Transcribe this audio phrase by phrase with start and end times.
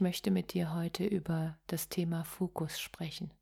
[0.00, 3.34] Möchte mit dir heute über das Thema Fokus sprechen.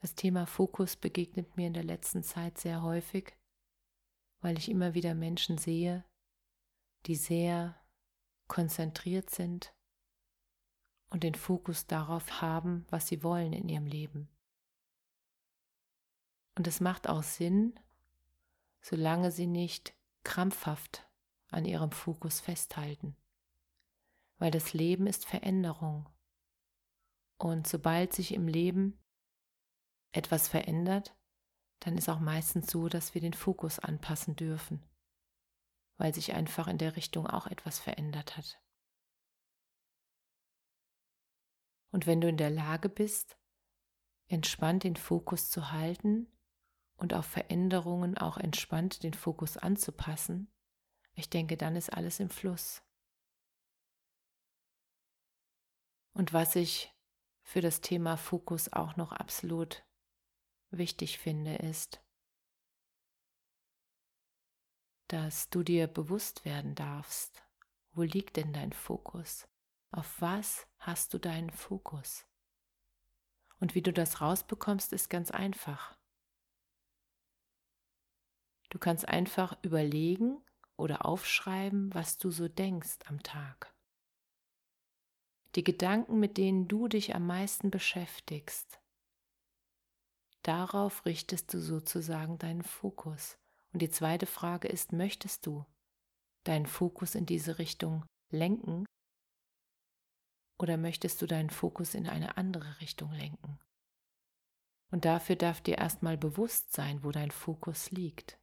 [0.00, 3.36] Das Thema Fokus begegnet mir in der letzten Zeit sehr häufig,
[4.40, 6.06] weil ich immer wieder Menschen sehe,
[7.04, 7.78] die sehr
[8.48, 9.74] konzentriert sind
[11.10, 14.30] und den Fokus darauf haben, was sie wollen in ihrem Leben.
[16.54, 17.78] Und es macht auch Sinn,
[18.80, 21.05] solange sie nicht krampfhaft
[21.56, 23.16] an ihrem Fokus festhalten,
[24.38, 26.08] weil das Leben ist Veränderung.
[27.38, 29.02] Und sobald sich im Leben
[30.12, 31.16] etwas verändert,
[31.80, 34.82] dann ist auch meistens so, dass wir den Fokus anpassen dürfen,
[35.96, 38.60] weil sich einfach in der Richtung auch etwas verändert hat.
[41.90, 43.38] Und wenn du in der Lage bist,
[44.28, 46.26] entspannt den Fokus zu halten
[46.96, 50.50] und auf Veränderungen auch entspannt den Fokus anzupassen,
[51.16, 52.82] ich denke, dann ist alles im Fluss.
[56.12, 56.94] Und was ich
[57.42, 59.84] für das Thema Fokus auch noch absolut
[60.70, 62.02] wichtig finde, ist,
[65.08, 67.42] dass du dir bewusst werden darfst,
[67.92, 69.48] wo liegt denn dein Fokus?
[69.90, 72.26] Auf was hast du deinen Fokus?
[73.58, 75.96] Und wie du das rausbekommst, ist ganz einfach.
[78.68, 80.44] Du kannst einfach überlegen,
[80.76, 83.74] oder aufschreiben, was du so denkst am Tag.
[85.54, 88.78] Die Gedanken, mit denen du dich am meisten beschäftigst,
[90.42, 93.38] darauf richtest du sozusagen deinen Fokus.
[93.72, 95.64] Und die zweite Frage ist, möchtest du
[96.44, 98.84] deinen Fokus in diese Richtung lenken
[100.58, 103.58] oder möchtest du deinen Fokus in eine andere Richtung lenken?
[104.92, 108.38] Und dafür darf dir erstmal bewusst sein, wo dein Fokus liegt.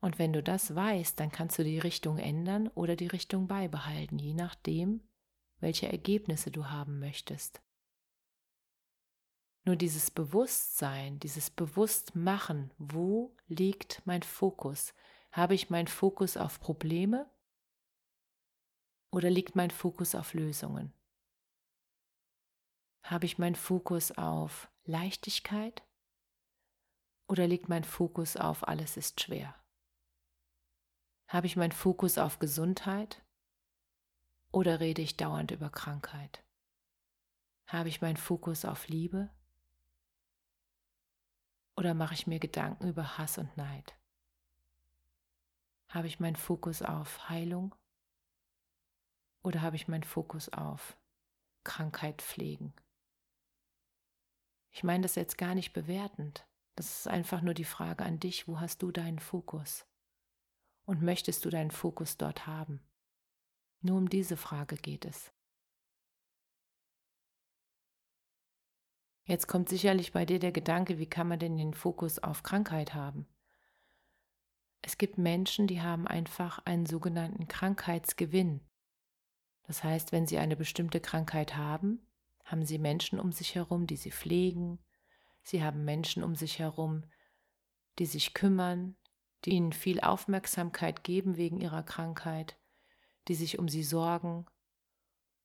[0.00, 4.18] Und wenn du das weißt, dann kannst du die Richtung ändern oder die Richtung beibehalten,
[4.18, 5.00] je nachdem,
[5.60, 7.60] welche Ergebnisse du haben möchtest.
[9.64, 14.94] Nur dieses Bewusstsein, dieses Bewusstmachen, wo liegt mein Fokus?
[15.32, 17.28] Habe ich meinen Fokus auf Probleme
[19.10, 20.92] oder liegt mein Fokus auf Lösungen?
[23.02, 25.82] Habe ich meinen Fokus auf Leichtigkeit
[27.26, 29.57] oder liegt mein Fokus auf alles ist schwer?
[31.28, 33.22] Habe ich meinen Fokus auf Gesundheit
[34.50, 36.42] oder rede ich dauernd über Krankheit?
[37.66, 39.28] Habe ich meinen Fokus auf Liebe
[41.76, 43.94] oder mache ich mir Gedanken über Hass und Neid?
[45.90, 47.74] Habe ich meinen Fokus auf Heilung
[49.42, 50.96] oder habe ich meinen Fokus auf
[51.62, 52.72] Krankheit pflegen?
[54.70, 56.46] Ich meine das jetzt gar nicht bewertend.
[56.74, 59.87] Das ist einfach nur die Frage an dich, wo hast du deinen Fokus?
[60.88, 62.80] Und möchtest du deinen Fokus dort haben?
[63.82, 65.30] Nur um diese Frage geht es.
[69.24, 72.94] Jetzt kommt sicherlich bei dir der Gedanke, wie kann man denn den Fokus auf Krankheit
[72.94, 73.28] haben?
[74.80, 78.66] Es gibt Menschen, die haben einfach einen sogenannten Krankheitsgewinn.
[79.64, 82.00] Das heißt, wenn sie eine bestimmte Krankheit haben,
[82.44, 84.78] haben sie Menschen um sich herum, die sie pflegen,
[85.42, 87.04] sie haben Menschen um sich herum,
[87.98, 88.96] die sich kümmern,
[89.44, 92.56] die ihnen viel Aufmerksamkeit geben wegen ihrer Krankheit,
[93.28, 94.46] die sich um sie sorgen.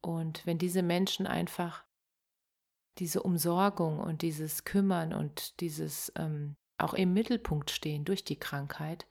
[0.00, 1.84] Und wenn diese Menschen einfach
[2.98, 9.06] diese Umsorgung und dieses Kümmern und dieses ähm, auch im Mittelpunkt stehen durch die Krankheit,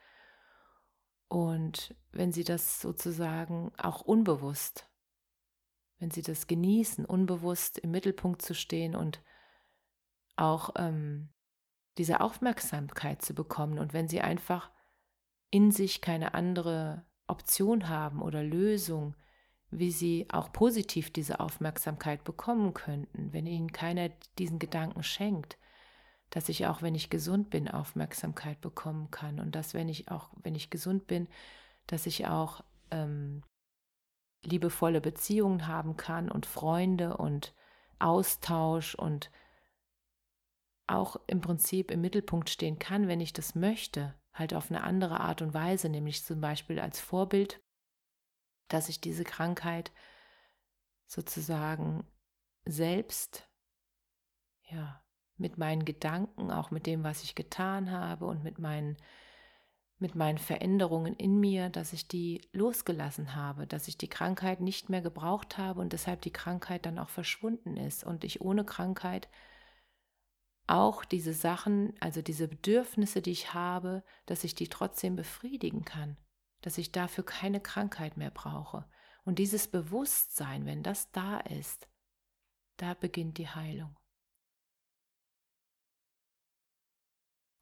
[1.34, 4.88] und wenn sie das sozusagen auch unbewusst,
[5.98, 9.20] wenn sie das genießen, unbewusst im Mittelpunkt zu stehen und
[10.36, 11.33] auch ähm,
[11.98, 13.80] diese Aufmerksamkeit zu bekommen.
[13.80, 14.72] Und wenn sie einfach
[15.52, 19.16] in sich keine andere Option haben oder Lösung,
[19.70, 25.58] wie sie auch positiv diese Aufmerksamkeit bekommen könnten, wenn ihnen keiner diesen Gedanken schenkt,
[26.30, 30.30] dass ich auch, wenn ich gesund bin, Aufmerksamkeit bekommen kann und dass, wenn ich auch,
[30.42, 31.28] wenn ich gesund bin,
[31.86, 33.44] dass ich auch ähm,
[34.44, 37.54] liebevolle Beziehungen haben kann und Freunde und
[38.00, 39.30] Austausch und
[40.88, 45.20] auch im Prinzip im Mittelpunkt stehen kann, wenn ich das möchte, halt auf eine andere
[45.20, 47.62] Art und Weise, nämlich zum Beispiel als Vorbild,
[48.68, 49.92] dass ich diese Krankheit
[51.06, 52.06] sozusagen
[52.66, 53.48] selbst,
[54.70, 55.04] ja,
[55.38, 58.98] mit meinen Gedanken, auch mit dem, was ich getan habe und mit meinen
[60.04, 64.90] mit meinen Veränderungen in mir, dass ich die losgelassen habe, dass ich die Krankheit nicht
[64.90, 68.04] mehr gebraucht habe und deshalb die Krankheit dann auch verschwunden ist.
[68.04, 69.30] Und ich ohne Krankheit
[70.68, 76.18] auch diese Sachen, also diese Bedürfnisse, die ich habe, dass ich die trotzdem befriedigen kann,
[76.62, 78.90] dass ich dafür keine Krankheit mehr brauche.
[79.26, 81.88] Und dieses Bewusstsein, wenn das da ist,
[82.78, 83.98] da beginnt die Heilung.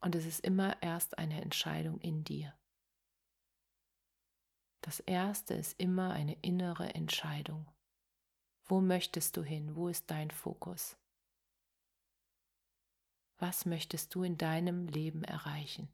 [0.03, 2.57] Und es ist immer erst eine Entscheidung in dir.
[4.81, 7.71] Das Erste ist immer eine innere Entscheidung.
[8.65, 9.75] Wo möchtest du hin?
[9.75, 10.97] Wo ist dein Fokus?
[13.41, 15.91] Was möchtest du in deinem Leben erreichen?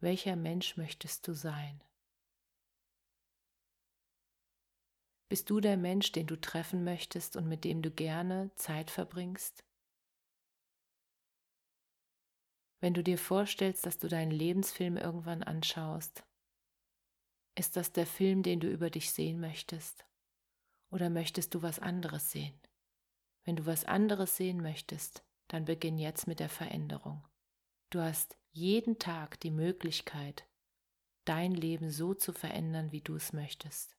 [0.00, 1.84] Welcher Mensch möchtest du sein?
[5.28, 9.64] Bist du der Mensch, den du treffen möchtest und mit dem du gerne Zeit verbringst?
[12.80, 16.24] Wenn du dir vorstellst, dass du deinen Lebensfilm irgendwann anschaust,
[17.56, 20.08] ist das der Film, den du über dich sehen möchtest?
[20.90, 22.60] Oder möchtest du was anderes sehen?
[23.44, 27.26] Wenn du was anderes sehen möchtest, dann beginn jetzt mit der Veränderung.
[27.90, 30.48] Du hast jeden Tag die Möglichkeit,
[31.24, 33.96] dein Leben so zu verändern, wie du es möchtest.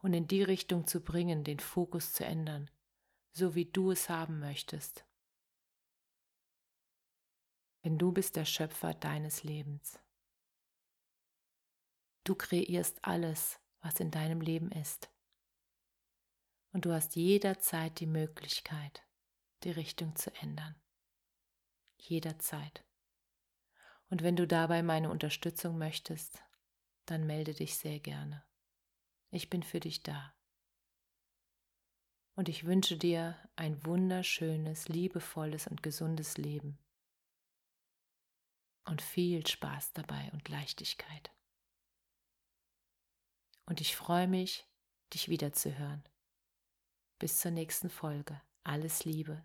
[0.00, 2.70] Und in die Richtung zu bringen, den Fokus zu ändern,
[3.32, 5.04] so wie du es haben möchtest.
[7.84, 9.98] Denn du bist der Schöpfer deines Lebens.
[12.24, 15.10] Du kreierst alles, was in deinem Leben ist.
[16.72, 19.02] Und du hast jederzeit die Möglichkeit,
[19.64, 20.74] die Richtung zu ändern.
[21.98, 22.84] Jederzeit.
[24.10, 26.42] Und wenn du dabei meine Unterstützung möchtest,
[27.06, 28.44] dann melde dich sehr gerne.
[29.30, 30.34] Ich bin für dich da.
[32.34, 36.78] Und ich wünsche dir ein wunderschönes, liebevolles und gesundes Leben
[38.84, 41.30] und viel Spaß dabei und Leichtigkeit.
[43.66, 44.66] Und ich freue mich,
[45.12, 46.02] dich wiederzuhören.
[47.18, 48.40] Bis zur nächsten Folge.
[48.64, 49.44] Alles Liebe.